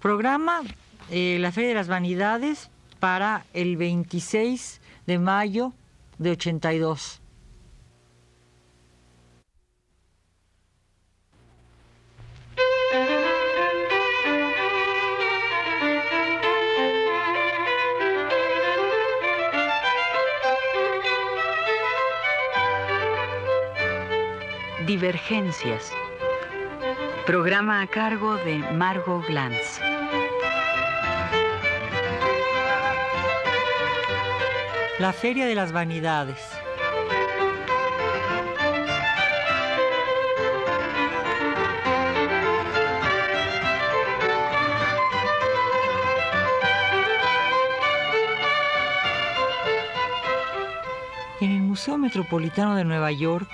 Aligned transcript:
Programa 0.00 0.62
eh, 1.10 1.38
la 1.40 1.52
Feria 1.52 1.70
de 1.70 1.74
las 1.74 1.88
Vanidades 1.88 2.70
para 3.00 3.44
el 3.54 3.76
26 3.76 4.80
de 5.06 5.18
mayo 5.18 5.72
de 6.18 6.32
82. 6.32 7.22
Divergencias. 24.86 25.92
Programa 27.26 27.82
a 27.82 27.86
cargo 27.86 28.36
de 28.36 28.58
Margot 28.72 29.26
Glantz. 29.26 29.87
La 34.98 35.12
Feria 35.12 35.46
de 35.46 35.54
las 35.54 35.70
Vanidades. 35.70 36.40
En 51.40 51.52
el 51.52 51.62
Museo 51.62 51.96
Metropolitano 51.96 52.74
de 52.74 52.84
Nueva 52.84 53.12
York 53.12 53.48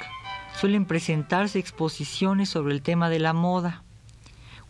suelen 0.58 0.86
presentarse 0.86 1.58
exposiciones 1.58 2.48
sobre 2.48 2.72
el 2.72 2.80
tema 2.80 3.10
de 3.10 3.18
la 3.18 3.34
moda. 3.34 3.82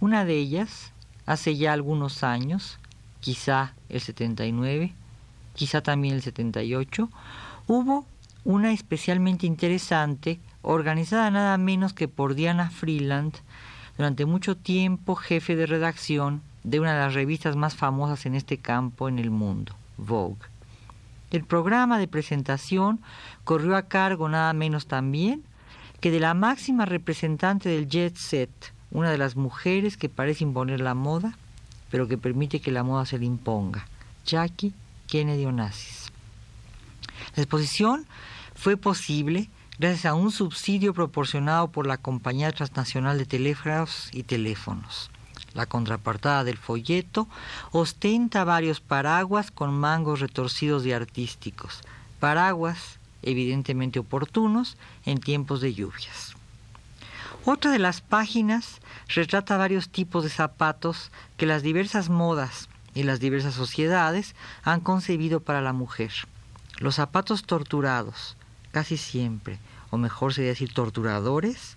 Una 0.00 0.24
de 0.24 0.34
ellas, 0.34 0.92
hace 1.24 1.56
ya 1.56 1.72
algunos 1.72 2.24
años, 2.24 2.80
quizá 3.20 3.74
el 3.88 4.00
79, 4.00 4.92
quizá 5.54 5.80
también 5.82 6.14
el 6.14 6.22
78, 6.22 7.08
hubo 7.66 8.04
una 8.44 8.72
especialmente 8.72 9.46
interesante, 9.46 10.38
organizada 10.62 11.30
nada 11.30 11.56
menos 11.56 11.92
que 11.94 12.08
por 12.08 12.34
Diana 12.34 12.70
Freeland, 12.70 13.34
durante 13.96 14.26
mucho 14.26 14.56
tiempo 14.56 15.14
jefe 15.14 15.56
de 15.56 15.66
redacción 15.66 16.42
de 16.62 16.80
una 16.80 16.94
de 16.94 17.00
las 17.00 17.14
revistas 17.14 17.56
más 17.56 17.74
famosas 17.74 18.26
en 18.26 18.34
este 18.34 18.58
campo 18.58 19.08
en 19.08 19.18
el 19.18 19.30
mundo, 19.30 19.74
Vogue. 19.96 20.36
El 21.30 21.44
programa 21.44 21.98
de 21.98 22.08
presentación 22.08 23.00
corrió 23.44 23.76
a 23.76 23.82
cargo 23.82 24.28
nada 24.28 24.52
menos 24.52 24.86
también 24.86 25.42
que 26.00 26.10
de 26.10 26.20
la 26.20 26.34
máxima 26.34 26.84
representante 26.84 27.68
del 27.68 27.88
jet 27.88 28.16
set, 28.16 28.50
una 28.90 29.10
de 29.10 29.18
las 29.18 29.36
mujeres 29.36 29.96
que 29.96 30.08
parece 30.08 30.44
imponer 30.44 30.80
la 30.80 30.94
moda, 30.94 31.36
pero 31.90 32.08
que 32.08 32.18
permite 32.18 32.60
que 32.60 32.70
la 32.70 32.82
moda 32.82 33.06
se 33.06 33.18
le 33.18 33.24
imponga, 33.24 33.86
Jackie 34.26 34.74
Kennedy 35.06 35.44
Onassis. 35.44 36.12
La 37.36 37.42
exposición 37.42 38.06
fue 38.54 38.76
posible 38.76 39.50
gracias 39.78 40.06
a 40.06 40.14
un 40.14 40.30
subsidio 40.30 40.94
proporcionado 40.94 41.68
por 41.68 41.86
la 41.86 41.96
Compañía 41.96 42.52
Transnacional 42.52 43.18
de 43.18 43.26
Telégrafos 43.26 44.08
y 44.12 44.22
Teléfonos. 44.22 45.10
La 45.52 45.66
contrapartada 45.66 46.44
del 46.44 46.58
folleto 46.58 47.28
ostenta 47.70 48.44
varios 48.44 48.80
paraguas 48.80 49.50
con 49.50 49.72
mangos 49.72 50.20
retorcidos 50.20 50.84
y 50.86 50.92
artísticos, 50.92 51.80
paraguas 52.20 52.98
evidentemente 53.22 53.98
oportunos 53.98 54.76
en 55.04 55.18
tiempos 55.18 55.60
de 55.60 55.74
lluvias. 55.74 56.34
Otra 57.44 57.70
de 57.70 57.78
las 57.78 58.00
páginas 58.00 58.80
retrata 59.08 59.56
varios 59.56 59.88
tipos 59.88 60.24
de 60.24 60.30
zapatos 60.30 61.10
que 61.36 61.46
las 61.46 61.62
diversas 61.62 62.08
modas 62.08 62.68
y 62.94 63.02
las 63.02 63.20
diversas 63.20 63.54
sociedades 63.54 64.34
han 64.62 64.80
concebido 64.80 65.40
para 65.40 65.60
la 65.60 65.72
mujer. 65.72 66.12
Los 66.78 66.96
zapatos 66.96 67.44
torturados, 67.44 68.36
casi 68.70 68.96
siempre, 68.96 69.58
o 69.90 69.98
mejor 69.98 70.34
sería 70.34 70.50
decir 70.50 70.72
torturadores, 70.72 71.76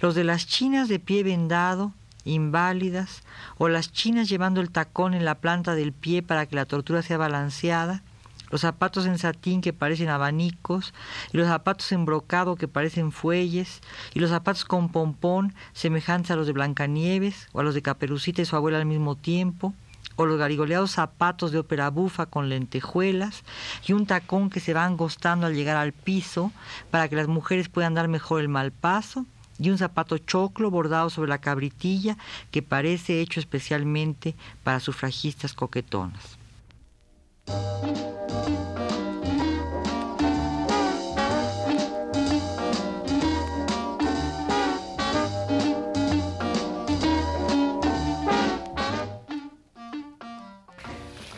los 0.00 0.14
de 0.14 0.24
las 0.24 0.46
chinas 0.46 0.88
de 0.88 0.98
pie 0.98 1.22
vendado, 1.22 1.92
inválidas, 2.24 3.22
o 3.58 3.68
las 3.68 3.92
chinas 3.92 4.28
llevando 4.28 4.60
el 4.60 4.70
tacón 4.70 5.14
en 5.14 5.24
la 5.24 5.36
planta 5.36 5.74
del 5.74 5.92
pie 5.92 6.22
para 6.22 6.46
que 6.46 6.56
la 6.56 6.64
tortura 6.64 7.02
sea 7.02 7.18
balanceada, 7.18 8.02
los 8.50 8.60
zapatos 8.60 9.06
en 9.06 9.18
satín 9.18 9.60
que 9.60 9.72
parecen 9.72 10.08
abanicos, 10.08 10.94
y 11.32 11.36
los 11.38 11.48
zapatos 11.48 11.90
en 11.92 12.04
brocado 12.04 12.56
que 12.56 12.68
parecen 12.68 13.12
fuelles, 13.12 13.80
y 14.14 14.20
los 14.20 14.30
zapatos 14.30 14.64
con 14.64 14.90
pompón 14.90 15.54
semejantes 15.72 16.30
a 16.30 16.36
los 16.36 16.46
de 16.46 16.52
Blancanieves 16.52 17.48
o 17.52 17.60
a 17.60 17.62
los 17.64 17.74
de 17.74 17.82
Caperucita 17.82 18.42
y 18.42 18.44
su 18.44 18.56
abuela 18.56 18.78
al 18.78 18.86
mismo 18.86 19.16
tiempo, 19.16 19.74
o 20.16 20.26
los 20.26 20.38
garigoleados 20.38 20.92
zapatos 20.92 21.52
de 21.52 21.58
ópera 21.58 21.90
bufa 21.90 22.26
con 22.26 22.48
lentejuelas 22.48 23.42
y 23.86 23.92
un 23.92 24.06
tacón 24.06 24.50
que 24.50 24.60
se 24.60 24.74
va 24.74 24.84
angostando 24.84 25.46
al 25.46 25.54
llegar 25.54 25.76
al 25.76 25.92
piso 25.92 26.52
para 26.90 27.08
que 27.08 27.16
las 27.16 27.28
mujeres 27.28 27.68
puedan 27.68 27.94
dar 27.94 28.08
mejor 28.08 28.40
el 28.40 28.48
mal 28.48 28.72
paso, 28.72 29.26
y 29.58 29.70
un 29.70 29.78
zapato 29.78 30.18
choclo 30.18 30.70
bordado 30.70 31.10
sobre 31.10 31.28
la 31.28 31.38
cabritilla 31.38 32.16
que 32.50 32.62
parece 32.62 33.20
hecho 33.20 33.40
especialmente 33.40 34.34
para 34.62 34.80
sufragistas 34.80 35.54
coquetonas. 35.54 36.38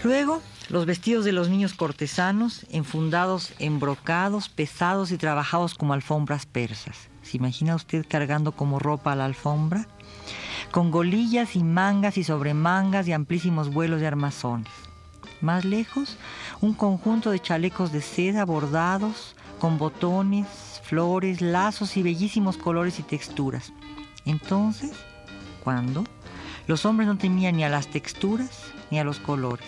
Luego, 0.06 0.40
los 0.68 0.86
vestidos 0.86 1.24
de 1.24 1.32
los 1.32 1.48
niños 1.48 1.74
cortesanos, 1.74 2.64
enfundados 2.70 3.52
en 3.58 3.80
brocados, 3.80 4.48
pesados 4.48 5.10
y 5.10 5.18
trabajados 5.18 5.74
como 5.74 5.94
alfombras 5.94 6.46
persas. 6.46 7.08
¿Se 7.22 7.38
imagina 7.38 7.74
usted 7.74 8.06
cargando 8.08 8.52
como 8.52 8.78
ropa 8.78 9.10
a 9.10 9.16
la 9.16 9.24
alfombra? 9.24 9.88
Con 10.70 10.92
golillas 10.92 11.56
y 11.56 11.64
mangas 11.64 12.18
y 12.18 12.22
sobremangas 12.22 13.08
y 13.08 13.14
amplísimos 13.14 13.74
vuelos 13.74 14.00
de 14.00 14.06
armazones. 14.06 14.70
Más 15.40 15.64
lejos, 15.64 16.18
un 16.60 16.74
conjunto 16.74 17.32
de 17.32 17.40
chalecos 17.40 17.90
de 17.90 18.00
seda 18.00 18.44
bordados, 18.44 19.34
con 19.58 19.76
botones, 19.76 20.46
flores, 20.84 21.40
lazos 21.40 21.96
y 21.96 22.04
bellísimos 22.04 22.56
colores 22.56 23.00
y 23.00 23.02
texturas. 23.02 23.72
Entonces, 24.24 24.92
¿cuándo? 25.64 26.04
Los 26.68 26.86
hombres 26.86 27.08
no 27.08 27.18
temían 27.18 27.56
ni 27.56 27.64
a 27.64 27.68
las 27.68 27.88
texturas 27.88 28.72
ni 28.92 29.00
a 29.00 29.04
los 29.04 29.18
colores. 29.18 29.66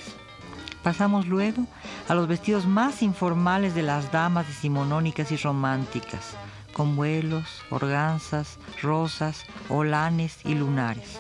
Pasamos 0.82 1.26
luego 1.26 1.66
a 2.08 2.14
los 2.14 2.28
vestidos 2.28 2.66
más 2.66 3.02
informales 3.02 3.74
de 3.74 3.82
las 3.82 4.12
damas 4.12 4.46
decimonónicas 4.46 5.32
y 5.32 5.36
románticas, 5.36 6.36
con 6.72 6.94
vuelos, 6.96 7.44
organzas, 7.70 8.58
rosas, 8.80 9.44
olanes 9.68 10.38
y 10.44 10.54
lunares. 10.54 11.18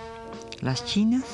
Las 0.60 0.84
chinas 0.84 1.24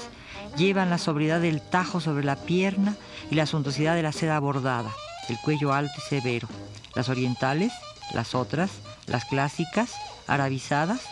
llevan 0.57 0.91
la 0.91 0.99
sobriedad 0.99 1.41
del 1.41 1.61
tajo 1.61 2.01
sobre 2.01 2.25
la 2.25 2.37
pierna 2.37 2.97
y 3.31 3.35
la 3.35 3.47
suntuosidad 3.47 3.95
de 3.95 4.03
la 4.03 4.13
seda 4.13 4.39
bordada, 4.41 4.91
el 5.29 5.39
cuello 5.39 5.73
alto 5.73 5.95
y 5.99 6.09
severo. 6.09 6.49
Las 6.95 7.09
orientales, 7.09 7.73
las 8.13 8.35
otras, 8.35 8.71
las 9.07 9.25
clásicas, 9.27 9.93
arabizadas, 10.27 11.03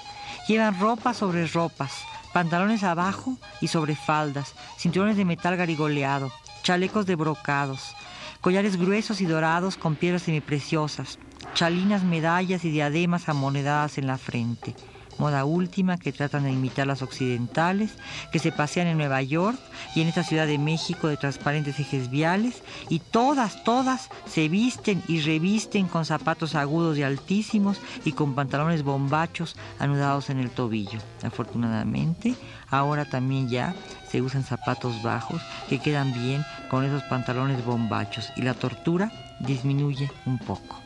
llevan 0.49 0.81
ropas 0.81 1.19
sobre 1.19 1.47
ropas, 1.47 1.93
pantalones 2.33 2.83
abajo 2.85 3.37
y 3.61 3.69
sobre 3.69 3.97
faldas, 3.97 4.55
cinturones 4.79 5.17
de 5.17 5.25
metal 5.25 5.57
garigoleado, 5.57 6.33
chalecos 6.63 7.07
de 7.07 7.17
brocados, 7.17 7.95
collares 8.41 8.77
gruesos 8.77 9.21
y 9.21 9.27
dorados 9.27 9.77
con 9.77 9.97
piedras 9.97 10.23
semipreciosas, 10.23 11.19
chalinas, 11.55 12.05
medallas 12.05 12.65
y 12.65 12.71
diademas 12.71 13.29
amonedadas 13.29 13.99
en 13.99 14.07
la 14.07 14.19
frente. 14.19 14.75
Moda 15.19 15.45
última 15.45 15.99
que 15.99 16.13
tratan 16.13 16.45
de 16.45 16.53
imitar 16.53 16.87
las 16.87 17.03
occidentales, 17.03 17.93
que 18.33 18.39
se 18.39 18.51
pasean 18.51 18.87
en 18.87 18.97
Nueva 18.97 19.21
York 19.23 19.59
y 19.95 20.01
en 20.01 20.09
esta 20.09 20.25
Ciudad 20.25 20.47
de 20.47 20.59
México 20.59 21.07
de 21.07 21.19
transparentes 21.19 21.79
ejes 21.79 22.11
viales, 22.11 22.63
y 22.89 22.99
todas, 22.99 23.63
todas 23.63 24.09
se 24.27 24.49
visten 24.49 25.03
y 25.09 25.21
revisten 25.21 25.87
con 25.87 26.07
zapatos 26.07 26.55
agudos 26.55 26.97
y 26.97 27.03
altísimos 27.03 27.79
y 28.05 28.13
con 28.13 28.35
pantalones 28.35 28.83
bombachos 28.83 29.57
anudados 29.79 30.31
en 30.31 30.39
el 30.39 30.51
tobillo. 30.51 30.99
Afortunadamente, 31.23 32.35
ahora 32.71 33.05
también 33.05 33.51
ya 33.51 33.75
se 34.13 34.21
usan 34.21 34.45
zapatos 34.45 35.03
bajos 35.03 35.41
que 35.71 35.79
quedan 35.79 36.13
bien 36.13 36.45
con 36.69 36.85
esos 36.85 37.03
pantalones 37.05 37.65
bombachos 37.65 38.31
y 38.37 38.43
la 38.43 38.53
tortura 38.53 39.11
disminuye 39.41 40.11
un 40.27 40.39
poco. 40.39 40.79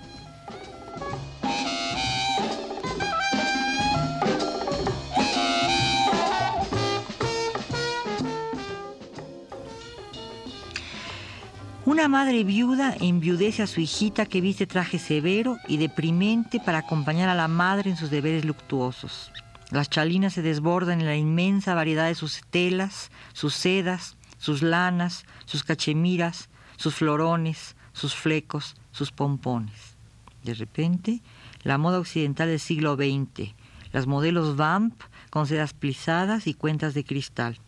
Una 11.84 12.06
madre 12.08 12.44
viuda 12.44 12.94
enviudece 13.00 13.64
a 13.64 13.66
su 13.66 13.80
hijita 13.80 14.26
que 14.26 14.40
viste 14.40 14.68
traje 14.68 15.00
severo 15.00 15.56
y 15.66 15.78
deprimente 15.78 16.60
para 16.60 16.78
acompañar 16.78 17.28
a 17.28 17.34
la 17.34 17.48
madre 17.48 17.90
en 17.90 17.96
sus 17.96 18.10
deberes 18.10 18.44
luctuosos. 18.44 19.32
Las 19.70 19.90
chalinas 19.90 20.34
se 20.34 20.42
desbordan 20.42 21.00
en 21.00 21.06
la 21.06 21.16
inmensa 21.16 21.74
variedad 21.74 22.06
de 22.06 22.14
sus 22.14 22.42
telas, 22.50 23.10
sus 23.32 23.54
sedas, 23.54 24.16
sus 24.38 24.62
lanas, 24.62 25.24
sus 25.44 25.64
cachemiras, 25.64 26.48
sus 26.76 26.94
florones, 26.94 27.74
sus 27.92 28.14
flecos, 28.14 28.76
sus 28.92 29.10
pompones. 29.10 29.96
De 30.44 30.54
repente, 30.54 31.20
la 31.62 31.78
moda 31.78 31.98
occidental 31.98 32.48
del 32.48 32.60
siglo 32.60 32.94
XX, 32.94 33.54
las 33.92 34.06
modelos 34.06 34.56
vamp 34.56 35.00
con 35.30 35.46
sedas 35.46 35.72
plisadas 35.72 36.46
y 36.46 36.54
cuentas 36.54 36.94
de 36.94 37.04
cristal. 37.04 37.58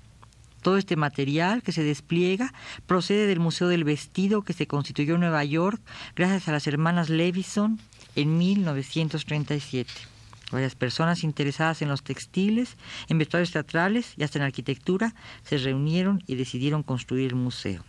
Todo 0.62 0.76
este 0.76 0.96
material 0.96 1.62
que 1.62 1.72
se 1.72 1.82
despliega 1.82 2.52
procede 2.86 3.26
del 3.26 3.40
Museo 3.40 3.68
del 3.68 3.84
Vestido 3.84 4.42
que 4.42 4.52
se 4.52 4.66
constituyó 4.66 5.14
en 5.14 5.20
Nueva 5.20 5.44
York 5.44 5.80
gracias 6.14 6.48
a 6.48 6.52
las 6.52 6.66
hermanas 6.66 7.08
Levison 7.10 7.80
en 8.14 8.38
1937. 8.38 10.17
Varias 10.50 10.74
personas 10.74 11.24
interesadas 11.24 11.82
en 11.82 11.88
los 11.88 12.02
textiles, 12.02 12.76
en 13.08 13.18
vestuarios 13.18 13.50
teatrales 13.50 14.14
y 14.16 14.22
hasta 14.22 14.38
en 14.38 14.44
arquitectura 14.44 15.14
se 15.42 15.58
reunieron 15.58 16.22
y 16.26 16.36
decidieron 16.36 16.82
construir 16.82 17.28
el 17.28 17.34
museo. 17.34 17.84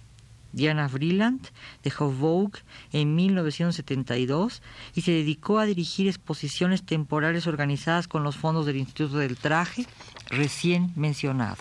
Diana 0.51 0.87
Vreeland 0.87 1.47
dejó 1.83 2.11
Vogue 2.11 2.59
en 2.91 3.15
1972 3.15 4.61
y 4.95 5.01
se 5.01 5.11
dedicó 5.11 5.59
a 5.59 5.65
dirigir 5.65 6.07
exposiciones 6.07 6.83
temporales 6.83 7.47
organizadas 7.47 8.07
con 8.07 8.23
los 8.23 8.35
fondos 8.35 8.65
del 8.65 8.77
Instituto 8.77 9.19
del 9.19 9.37
Traje 9.37 9.85
recién 10.29 10.91
mencionado. 10.95 11.57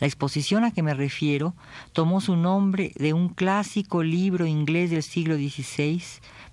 La 0.00 0.08
exposición 0.08 0.64
a 0.64 0.72
que 0.72 0.82
me 0.82 0.94
refiero 0.94 1.54
tomó 1.92 2.20
su 2.20 2.36
nombre 2.36 2.92
de 2.96 3.12
un 3.12 3.28
clásico 3.28 4.02
libro 4.02 4.46
inglés 4.46 4.90
del 4.90 5.04
siglo 5.04 5.36
XVI, 5.36 6.02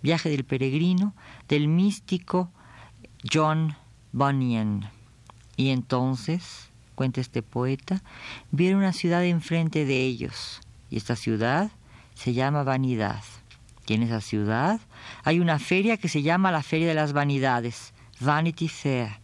Viaje 0.04 0.30
del 0.30 0.44
Peregrino, 0.44 1.16
del 1.48 1.68
místico 1.68 2.52
John 3.30 3.76
Bunyan. 4.12 4.90
Y 5.56 5.70
entonces, 5.70 6.70
cuenta 6.96 7.22
este 7.22 7.44
poeta, 7.44 8.02
vieron 8.52 8.80
una 8.80 8.94
ciudad 8.94 9.24
enfrente 9.26 9.86
de 9.86 10.02
ellos, 10.02 10.62
y 10.90 10.98
esta 10.98 11.16
ciudad 11.16 11.72
se 12.14 12.34
llama 12.34 12.64
Vanidad. 12.64 13.24
Y 13.88 13.94
en 13.96 14.04
esa 14.04 14.22
ciudad 14.22 14.80
hay 15.24 15.40
una 15.40 15.60
feria 15.60 15.98
que 15.98 16.08
se 16.08 16.22
llama 16.22 16.52
la 16.52 16.64
Feria 16.64 16.88
de 16.88 16.94
las 16.94 17.12
Vanidades, 17.12 17.94
Vanity 18.22 18.70
Fair. 18.70 19.20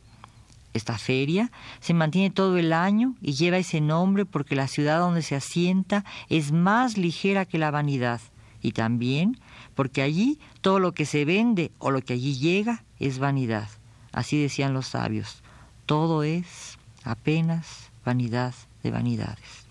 Esta 0.73 0.97
feria 0.97 1.51
se 1.79 1.94
mantiene 1.94 2.29
todo 2.29 2.57
el 2.57 2.73
año 2.73 3.15
y 3.21 3.31
lleva 3.33 3.57
ese 3.57 3.81
nombre 3.81 4.25
porque 4.25 4.55
la 4.55 4.67
ciudad 4.67 4.99
donde 4.99 5.21
se 5.21 5.35
asienta 5.35 6.03
es 6.29 6.51
más 6.51 6.97
ligera 6.97 7.45
que 7.45 7.57
la 7.57 7.71
vanidad 7.71 8.19
y 8.61 8.73
también 8.73 9.39
porque 9.73 10.01
allí 10.01 10.39
todo 10.61 10.79
lo 10.79 10.94
que 10.94 11.05
se 11.05 11.23
vende 11.23 11.71
o 11.79 11.91
lo 11.91 12.01
que 12.01 12.13
allí 12.13 12.35
llega 12.35 12.83
es 12.99 13.19
vanidad. 13.19 13.69
Así 14.17 14.41
decían 14.41 14.73
los 14.73 14.87
sabios, 14.87 15.43
todo 15.85 16.23
es 16.23 16.79
apenas 17.03 17.91
vanidad 18.03 18.51
de 18.81 18.89
vanidades. 18.89 19.67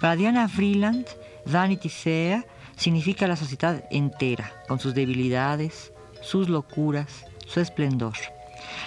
Para 0.00 0.14
Diana 0.14 0.48
Freeland, 0.48 1.08
Vanity 1.44 1.88
Fair 1.88 2.46
significa 2.76 3.26
la 3.26 3.36
sociedad 3.36 3.84
entera, 3.90 4.52
con 4.68 4.78
sus 4.78 4.94
debilidades, 4.94 5.92
sus 6.22 6.48
locuras, 6.48 7.24
su 7.46 7.60
esplendor. 7.60 8.14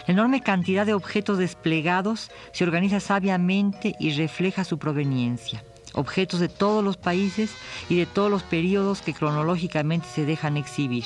La 0.07 0.13
enorme 0.13 0.41
cantidad 0.41 0.85
de 0.85 0.93
objetos 0.93 1.37
desplegados 1.37 2.31
se 2.51 2.63
organiza 2.63 2.99
sabiamente 2.99 3.95
y 3.99 4.11
refleja 4.11 4.63
su 4.63 4.77
proveniencia. 4.77 5.63
Objetos 5.93 6.39
de 6.39 6.49
todos 6.49 6.83
los 6.83 6.97
países 6.97 7.51
y 7.89 7.97
de 7.97 8.05
todos 8.05 8.29
los 8.29 8.43
periodos 8.43 9.01
que 9.01 9.13
cronológicamente 9.13 10.07
se 10.07 10.25
dejan 10.25 10.57
exhibir. 10.57 11.05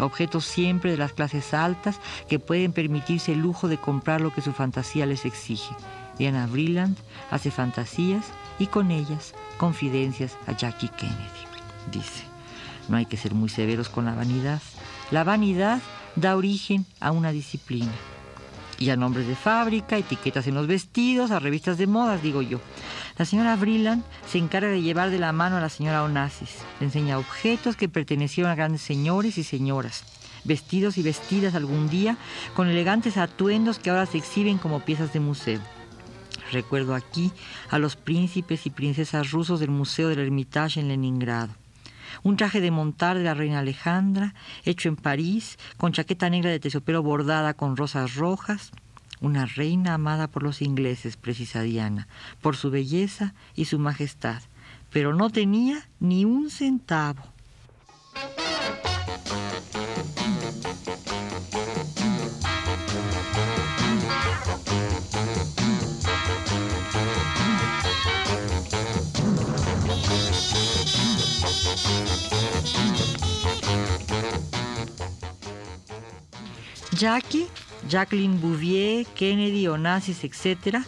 Objetos 0.00 0.44
siempre 0.44 0.90
de 0.90 0.96
las 0.96 1.12
clases 1.12 1.54
altas 1.54 1.98
que 2.28 2.38
pueden 2.38 2.72
permitirse 2.72 3.32
el 3.32 3.40
lujo 3.40 3.68
de 3.68 3.78
comprar 3.78 4.20
lo 4.20 4.32
que 4.32 4.42
su 4.42 4.52
fantasía 4.52 5.06
les 5.06 5.24
exige. 5.24 5.74
Diana 6.18 6.46
Vreeland 6.46 6.96
hace 7.30 7.50
fantasías 7.50 8.26
y 8.58 8.66
con 8.66 8.90
ellas 8.90 9.34
confidencias 9.56 10.36
a 10.46 10.52
Jackie 10.52 10.88
Kennedy. 10.88 11.47
Dice, 11.90 12.24
no 12.88 12.96
hay 12.96 13.06
que 13.06 13.16
ser 13.16 13.34
muy 13.34 13.48
severos 13.48 13.88
con 13.88 14.04
la 14.04 14.14
vanidad. 14.14 14.60
La 15.10 15.24
vanidad 15.24 15.80
da 16.16 16.36
origen 16.36 16.86
a 17.00 17.12
una 17.12 17.32
disciplina. 17.32 17.92
Y 18.78 18.90
a 18.90 18.96
nombres 18.96 19.26
de 19.26 19.34
fábrica, 19.34 19.96
etiquetas 19.96 20.46
en 20.46 20.54
los 20.54 20.68
vestidos, 20.68 21.30
a 21.30 21.40
revistas 21.40 21.78
de 21.78 21.88
modas, 21.88 22.22
digo 22.22 22.42
yo. 22.42 22.60
La 23.18 23.24
señora 23.24 23.56
Vreeland 23.56 24.04
se 24.28 24.38
encarga 24.38 24.68
de 24.68 24.82
llevar 24.82 25.10
de 25.10 25.18
la 25.18 25.32
mano 25.32 25.56
a 25.56 25.60
la 25.60 25.68
señora 25.68 26.04
Onassis. 26.04 26.58
Le 26.78 26.86
enseña 26.86 27.18
objetos 27.18 27.74
que 27.74 27.88
pertenecieron 27.88 28.52
a 28.52 28.54
grandes 28.54 28.82
señores 28.82 29.36
y 29.36 29.42
señoras. 29.42 30.04
Vestidos 30.44 30.96
y 30.96 31.02
vestidas 31.02 31.56
algún 31.56 31.88
día 31.90 32.16
con 32.54 32.68
elegantes 32.68 33.16
atuendos 33.16 33.80
que 33.80 33.90
ahora 33.90 34.06
se 34.06 34.18
exhiben 34.18 34.58
como 34.58 34.84
piezas 34.84 35.12
de 35.12 35.20
museo. 35.20 35.60
Recuerdo 36.52 36.94
aquí 36.94 37.32
a 37.70 37.78
los 37.78 37.96
príncipes 37.96 38.64
y 38.66 38.70
princesas 38.70 39.32
rusos 39.32 39.60
del 39.60 39.70
Museo 39.70 40.08
del 40.08 40.20
Hermitage 40.20 40.80
en 40.80 40.88
Leningrado. 40.88 41.50
Un 42.22 42.36
traje 42.36 42.60
de 42.60 42.70
montar 42.70 43.16
de 43.16 43.24
la 43.24 43.34
reina 43.34 43.60
Alejandra, 43.60 44.34
hecho 44.64 44.88
en 44.88 44.96
París, 44.96 45.58
con 45.76 45.92
chaqueta 45.92 46.30
negra 46.30 46.50
de 46.50 46.60
terciopelo 46.60 47.02
bordada 47.02 47.54
con 47.54 47.76
rosas 47.76 48.14
rojas. 48.14 48.72
Una 49.20 49.46
reina 49.46 49.94
amada 49.94 50.28
por 50.28 50.42
los 50.42 50.62
ingleses, 50.62 51.16
precisa 51.16 51.62
Diana, 51.62 52.06
por 52.40 52.56
su 52.56 52.70
belleza 52.70 53.34
y 53.54 53.64
su 53.64 53.78
majestad, 53.78 54.42
pero 54.92 55.14
no 55.14 55.30
tenía 55.30 55.88
ni 55.98 56.24
un 56.24 56.50
centavo. 56.50 57.37
Jackie, 76.98 77.46
Jacqueline 77.88 78.40
Bouvier, 78.40 79.06
Kennedy, 79.14 79.68
Onassis, 79.68 80.24
etc., 80.24 80.78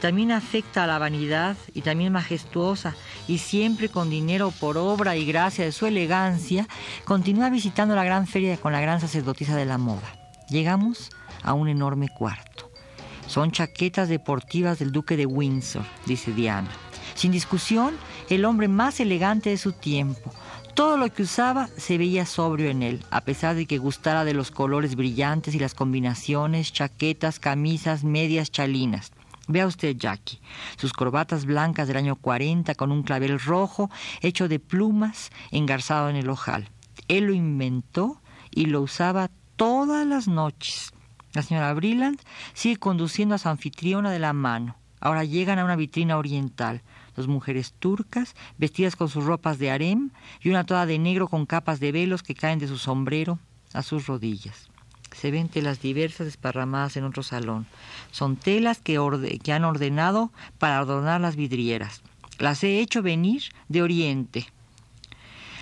también 0.00 0.30
afecta 0.30 0.84
a 0.84 0.86
la 0.86 1.00
vanidad 1.00 1.56
y 1.74 1.80
también 1.80 2.12
majestuosa 2.12 2.94
y 3.26 3.38
siempre 3.38 3.88
con 3.88 4.08
dinero 4.08 4.52
por 4.60 4.78
obra 4.78 5.16
y 5.16 5.26
gracia 5.26 5.64
de 5.64 5.72
su 5.72 5.86
elegancia, 5.86 6.68
continúa 7.04 7.50
visitando 7.50 7.96
la 7.96 8.04
gran 8.04 8.28
feria 8.28 8.56
con 8.58 8.72
la 8.72 8.80
gran 8.80 9.00
sacerdotisa 9.00 9.56
de 9.56 9.64
la 9.64 9.76
moda. 9.76 10.14
Llegamos 10.48 11.10
a 11.42 11.52
un 11.54 11.68
enorme 11.68 12.08
cuarto. 12.08 12.70
Son 13.26 13.50
chaquetas 13.50 14.08
deportivas 14.08 14.78
del 14.78 14.92
duque 14.92 15.16
de 15.16 15.26
Windsor, 15.26 15.84
dice 16.04 16.32
Diana. 16.32 16.70
Sin 17.14 17.32
discusión, 17.32 17.96
el 18.28 18.44
hombre 18.44 18.68
más 18.68 19.00
elegante 19.00 19.50
de 19.50 19.58
su 19.58 19.72
tiempo, 19.72 20.32
todo 20.76 20.98
lo 20.98 21.10
que 21.10 21.22
usaba 21.22 21.68
se 21.68 21.96
veía 21.96 22.26
sobrio 22.26 22.68
en 22.68 22.82
él, 22.82 23.02
a 23.10 23.22
pesar 23.22 23.56
de 23.56 23.64
que 23.64 23.78
gustara 23.78 24.26
de 24.26 24.34
los 24.34 24.50
colores 24.50 24.94
brillantes 24.94 25.54
y 25.54 25.58
las 25.58 25.72
combinaciones, 25.72 26.70
chaquetas, 26.70 27.40
camisas, 27.40 28.04
medias, 28.04 28.50
chalinas. 28.50 29.10
Vea 29.48 29.66
usted, 29.66 29.96
Jackie, 29.96 30.38
sus 30.76 30.92
corbatas 30.92 31.46
blancas 31.46 31.88
del 31.88 31.96
año 31.96 32.16
40 32.16 32.74
con 32.74 32.92
un 32.92 33.04
clavel 33.04 33.40
rojo 33.40 33.90
hecho 34.20 34.48
de 34.48 34.58
plumas 34.58 35.30
engarzado 35.50 36.10
en 36.10 36.16
el 36.16 36.28
ojal. 36.28 36.68
Él 37.08 37.24
lo 37.24 37.32
inventó 37.32 38.20
y 38.50 38.66
lo 38.66 38.82
usaba 38.82 39.30
todas 39.56 40.06
las 40.06 40.28
noches. 40.28 40.92
La 41.32 41.40
señora 41.40 41.72
Brilland 41.72 42.20
sigue 42.52 42.76
conduciendo 42.76 43.34
a 43.34 43.38
su 43.38 43.48
anfitriona 43.48 44.10
de 44.10 44.18
la 44.18 44.34
mano. 44.34 44.76
Ahora 45.00 45.24
llegan 45.24 45.58
a 45.58 45.64
una 45.64 45.76
vitrina 45.76 46.18
oriental 46.18 46.82
dos 47.16 47.28
mujeres 47.28 47.74
turcas, 47.78 48.36
vestidas 48.58 48.94
con 48.94 49.08
sus 49.08 49.24
ropas 49.24 49.58
de 49.58 49.70
harem 49.70 50.10
y 50.42 50.50
una 50.50 50.64
toda 50.64 50.86
de 50.86 50.98
negro 50.98 51.28
con 51.28 51.46
capas 51.46 51.80
de 51.80 51.92
velos 51.92 52.22
que 52.22 52.34
caen 52.34 52.58
de 52.58 52.68
su 52.68 52.78
sombrero 52.78 53.38
a 53.72 53.82
sus 53.82 54.06
rodillas. 54.06 54.68
Se 55.12 55.30
ven 55.30 55.48
telas 55.48 55.80
diversas 55.80 56.26
desparramadas 56.26 56.96
en 56.96 57.04
otro 57.04 57.22
salón. 57.22 57.66
Son 58.10 58.36
telas 58.36 58.78
que, 58.80 59.00
que 59.42 59.52
han 59.52 59.64
ordenado 59.64 60.30
para 60.58 60.78
adornar 60.78 61.20
las 61.20 61.36
vidrieras. 61.36 62.02
Las 62.38 62.62
he 62.64 62.80
hecho 62.80 63.02
venir 63.02 63.44
de 63.68 63.82
Oriente. 63.82 64.46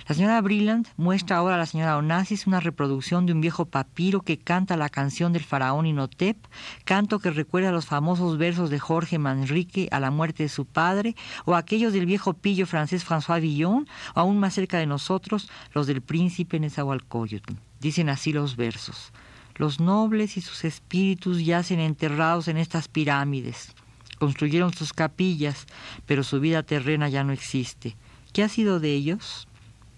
La 0.07 0.13
señora 0.13 0.39
Brilland 0.39 0.87
muestra 0.97 1.37
ahora 1.37 1.55
a 1.55 1.57
la 1.57 1.65
señora 1.65 1.97
Onassis 1.97 2.45
una 2.45 2.59
reproducción 2.59 3.25
de 3.25 3.33
un 3.33 3.41
viejo 3.41 3.65
papiro 3.65 4.21
que 4.21 4.37
canta 4.37 4.77
la 4.77 4.89
canción 4.89 5.33
del 5.33 5.43
faraón 5.43 5.87
Inhotep, 5.87 6.37
canto 6.83 7.17
que 7.17 7.31
recuerda 7.31 7.71
los 7.71 7.87
famosos 7.87 8.37
versos 8.37 8.69
de 8.69 8.77
Jorge 8.77 9.17
Manrique 9.17 9.87
a 9.91 9.99
la 9.99 10.11
muerte 10.11 10.43
de 10.43 10.49
su 10.49 10.65
padre, 10.65 11.15
o 11.45 11.55
aquellos 11.55 11.91
del 11.91 12.05
viejo 12.05 12.35
pillo 12.35 12.67
francés 12.67 13.03
François 13.03 13.41
Villon, 13.41 13.87
o 14.13 14.19
aún 14.19 14.39
más 14.39 14.53
cerca 14.53 14.77
de 14.77 14.85
nosotros, 14.85 15.49
los 15.73 15.87
del 15.87 16.03
príncipe 16.03 16.59
Nezahualcóyotl. 16.59 17.55
Dicen 17.79 18.09
así 18.09 18.31
los 18.31 18.57
versos. 18.57 19.11
Los 19.55 19.79
nobles 19.79 20.37
y 20.37 20.41
sus 20.41 20.65
espíritus 20.65 21.43
yacen 21.43 21.79
enterrados 21.79 22.47
en 22.47 22.57
estas 22.57 22.89
pirámides. 22.89 23.73
Construyeron 24.19 24.71
sus 24.71 24.93
capillas, 24.93 25.65
pero 26.05 26.21
su 26.21 26.39
vida 26.39 26.61
terrena 26.61 27.09
ya 27.09 27.23
no 27.23 27.33
existe. 27.33 27.95
¿Qué 28.33 28.43
ha 28.43 28.49
sido 28.49 28.79
de 28.79 28.93
ellos? 28.93 29.47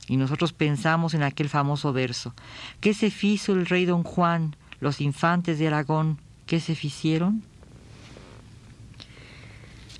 Y 0.07 0.17
nosotros 0.17 0.53
pensamos 0.53 1.13
en 1.13 1.23
aquel 1.23 1.49
famoso 1.49 1.93
verso. 1.93 2.33
¿Qué 2.79 2.93
se 2.93 3.11
fizo 3.11 3.53
el 3.53 3.65
rey 3.65 3.85
don 3.85 4.03
Juan, 4.03 4.55
los 4.79 5.01
infantes 5.01 5.59
de 5.59 5.67
Aragón? 5.67 6.19
¿Qué 6.45 6.59
se 6.59 6.75
ficieron? 6.75 7.43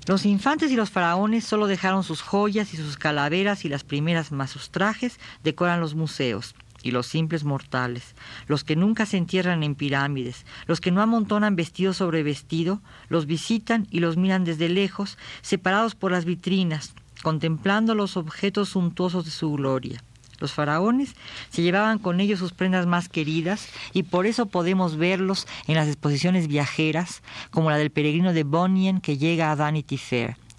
Los 0.06 0.24
infantes 0.24 0.72
y 0.72 0.76
los 0.76 0.88
faraones 0.88 1.44
solo 1.44 1.66
dejaron 1.66 2.02
sus 2.02 2.22
joyas 2.22 2.72
y 2.72 2.78
sus 2.78 2.96
calaveras 2.96 3.66
y 3.66 3.68
las 3.68 3.84
primeras 3.84 4.32
más 4.32 4.50
sus 4.50 4.70
trajes 4.70 5.20
decoran 5.44 5.80
los 5.80 5.94
museos 5.94 6.54
y 6.82 6.92
los 6.92 7.06
simples 7.06 7.44
mortales, 7.44 8.14
los 8.46 8.64
que 8.64 8.74
nunca 8.74 9.04
se 9.04 9.18
entierran 9.18 9.62
en 9.62 9.74
pirámides, 9.74 10.46
los 10.66 10.80
que 10.80 10.90
no 10.90 11.02
amontonan 11.02 11.56
vestido 11.56 11.92
sobre 11.92 12.22
vestido, 12.22 12.80
los 13.10 13.26
visitan 13.26 13.86
y 13.90 14.00
los 14.00 14.16
miran 14.16 14.44
desde 14.44 14.70
lejos, 14.70 15.18
separados 15.42 15.94
por 15.94 16.12
las 16.12 16.24
vitrinas, 16.24 16.94
contemplando 17.22 17.94
los 17.94 18.16
objetos 18.16 18.70
suntuosos 18.70 19.24
de 19.24 19.30
su 19.30 19.52
gloria. 19.52 20.02
Los 20.38 20.52
faraones 20.52 21.14
se 21.50 21.62
llevaban 21.62 21.98
con 21.98 22.20
ellos 22.20 22.38
sus 22.38 22.52
prendas 22.52 22.86
más 22.86 23.08
queridas 23.08 23.68
y 23.92 24.04
por 24.04 24.26
eso 24.26 24.46
podemos 24.46 24.96
verlos 24.96 25.48
en 25.66 25.74
las 25.74 25.88
exposiciones 25.88 26.46
viajeras, 26.46 27.22
como 27.50 27.70
la 27.70 27.76
del 27.76 27.90
peregrino 27.90 28.32
de 28.32 28.44
Bonien 28.44 29.00
que 29.00 29.18
llega 29.18 29.50
a 29.50 29.56
Vanity 29.56 29.98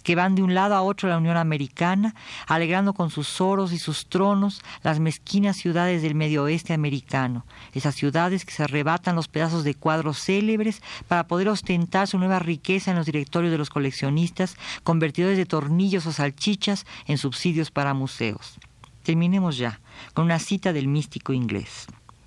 que 0.09 0.15
van 0.15 0.33
de 0.33 0.41
un 0.41 0.55
lado 0.55 0.73
a 0.73 0.81
otro 0.81 1.07
de 1.07 1.13
la 1.13 1.19
Unión 1.19 1.37
Americana, 1.37 2.15
alegrando 2.47 2.93
con 2.93 3.11
sus 3.11 3.41
oros 3.41 3.71
y 3.71 3.77
sus 3.77 4.07
tronos 4.07 4.63
las 4.81 4.99
mezquinas 4.99 5.55
ciudades 5.55 6.01
del 6.01 6.15
medio 6.15 6.45
oeste 6.45 6.73
americano, 6.73 7.45
esas 7.75 7.93
ciudades 7.93 8.43
que 8.43 8.51
se 8.51 8.63
arrebatan 8.63 9.15
los 9.15 9.27
pedazos 9.27 9.63
de 9.63 9.75
cuadros 9.75 10.17
célebres 10.17 10.81
para 11.07 11.27
poder 11.27 11.47
ostentar 11.47 12.07
su 12.07 12.17
nueva 12.17 12.39
riqueza 12.39 12.89
en 12.89 12.97
los 12.97 13.05
directorios 13.05 13.51
de 13.51 13.59
los 13.59 13.69
coleccionistas, 13.69 14.57
convertidores 14.81 15.37
de 15.37 15.45
tornillos 15.45 16.07
o 16.07 16.11
salchichas 16.11 16.87
en 17.05 17.19
subsidios 17.19 17.69
para 17.69 17.93
museos. 17.93 18.57
Terminemos 19.03 19.57
ya 19.59 19.79
con 20.15 20.25
una 20.25 20.39
cita 20.39 20.73
del 20.73 20.87
místico 20.87 21.33
inglés, 21.33 21.85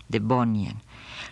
de 0.08 0.20
Bunyan. 0.20 0.80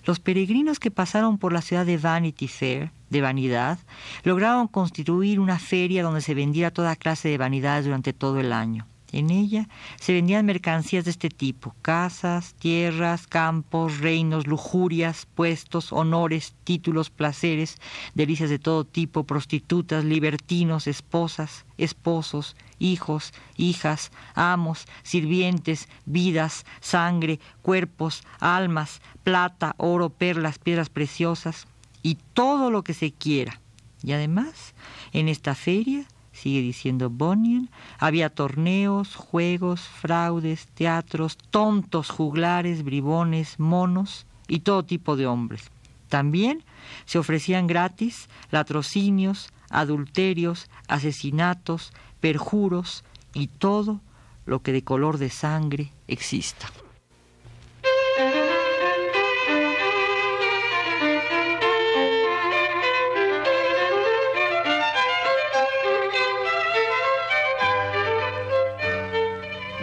Los 0.04 0.20
peregrinos 0.20 0.78
que 0.78 0.90
pasaron 0.90 1.38
por 1.38 1.52
la 1.52 1.62
ciudad 1.62 1.86
de 1.86 1.98
Vanity 1.98 2.48
Fair 2.48 2.92
de 3.10 3.20
vanidad, 3.20 3.78
lograron 4.22 4.68
constituir 4.68 5.40
una 5.40 5.58
feria 5.58 6.02
donde 6.02 6.20
se 6.20 6.34
vendiera 6.34 6.70
toda 6.70 6.96
clase 6.96 7.28
de 7.28 7.38
vanidades 7.38 7.84
durante 7.84 8.12
todo 8.12 8.40
el 8.40 8.52
año. 8.52 8.86
En 9.12 9.30
ella 9.30 9.68
se 10.00 10.12
vendían 10.12 10.46
mercancías 10.46 11.04
de 11.04 11.10
este 11.10 11.30
tipo, 11.30 11.74
casas, 11.82 12.54
tierras, 12.54 13.26
campos, 13.26 13.98
reinos, 13.98 14.46
lujurias, 14.46 15.26
puestos, 15.34 15.92
honores, 15.92 16.54
títulos, 16.64 17.10
placeres, 17.10 17.78
delicias 18.14 18.50
de 18.50 18.60
todo 18.60 18.84
tipo, 18.84 19.24
prostitutas, 19.24 20.04
libertinos, 20.04 20.86
esposas, 20.86 21.64
esposos, 21.76 22.56
hijos, 22.78 23.32
hijas, 23.56 24.12
amos, 24.34 24.86
sirvientes, 25.02 25.88
vidas, 26.06 26.64
sangre, 26.80 27.40
cuerpos, 27.62 28.22
almas, 28.38 29.02
plata, 29.24 29.74
oro, 29.76 30.10
perlas, 30.10 30.58
piedras 30.58 30.88
preciosas, 30.88 31.66
y 32.02 32.18
todo 32.34 32.70
lo 32.70 32.82
que 32.82 32.94
se 32.94 33.12
quiera. 33.12 33.60
Y 34.02 34.12
además, 34.12 34.74
en 35.12 35.28
esta 35.28 35.54
feria, 35.54 36.06
sigue 36.40 36.62
diciendo 36.62 37.10
Bunyan, 37.10 37.70
había 37.98 38.30
torneos, 38.30 39.14
juegos, 39.14 39.80
fraudes, 39.82 40.66
teatros, 40.68 41.36
tontos, 41.36 42.08
juglares, 42.10 42.82
bribones, 42.82 43.60
monos 43.60 44.26
y 44.48 44.60
todo 44.60 44.84
tipo 44.84 45.16
de 45.16 45.26
hombres. 45.26 45.70
También 46.08 46.64
se 47.04 47.18
ofrecían 47.18 47.66
gratis 47.66 48.28
latrocinios, 48.50 49.52
adulterios, 49.68 50.68
asesinatos, 50.88 51.92
perjuros 52.20 53.04
y 53.34 53.46
todo 53.46 54.00
lo 54.46 54.62
que 54.62 54.72
de 54.72 54.82
color 54.82 55.18
de 55.18 55.30
sangre 55.30 55.92
exista. 56.08 56.66